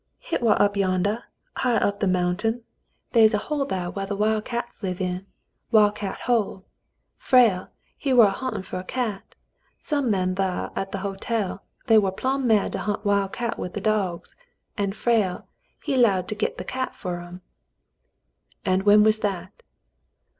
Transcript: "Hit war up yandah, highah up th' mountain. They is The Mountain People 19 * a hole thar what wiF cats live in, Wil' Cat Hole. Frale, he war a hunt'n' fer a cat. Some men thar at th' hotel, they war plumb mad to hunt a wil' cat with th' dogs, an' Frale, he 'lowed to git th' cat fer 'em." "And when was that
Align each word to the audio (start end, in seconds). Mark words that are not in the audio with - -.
"Hit 0.17 0.41
war 0.41 0.59
up 0.59 0.75
yandah, 0.75 1.25
highah 1.57 1.79
up 1.85 1.99
th' 1.99 2.09
mountain. 2.09 2.63
They 3.11 3.21
is 3.23 3.33
The 3.33 3.37
Mountain 3.37 3.55
People 3.65 3.77
19 3.77 3.77
* 3.77 3.77
a 3.77 3.81
hole 3.85 3.91
thar 3.91 3.91
what 3.91 4.19
wiF 4.19 4.43
cats 4.45 4.81
live 4.81 4.99
in, 4.99 5.27
Wil' 5.69 5.91
Cat 5.91 6.21
Hole. 6.21 6.65
Frale, 7.19 7.69
he 7.99 8.11
war 8.11 8.25
a 8.25 8.31
hunt'n' 8.31 8.63
fer 8.63 8.79
a 8.79 8.83
cat. 8.83 9.35
Some 9.79 10.09
men 10.09 10.33
thar 10.33 10.71
at 10.75 10.91
th' 10.91 10.95
hotel, 10.95 11.63
they 11.85 11.99
war 11.99 12.11
plumb 12.11 12.47
mad 12.47 12.71
to 12.71 12.79
hunt 12.79 13.05
a 13.05 13.07
wil' 13.07 13.27
cat 13.27 13.59
with 13.59 13.73
th' 13.75 13.83
dogs, 13.83 14.35
an' 14.75 14.93
Frale, 14.93 15.47
he 15.83 15.95
'lowed 15.95 16.27
to 16.29 16.33
git 16.33 16.57
th' 16.57 16.65
cat 16.65 16.95
fer 16.95 17.19
'em." 17.21 17.41
"And 18.65 18.81
when 18.81 19.03
was 19.03 19.19
that 19.19 19.51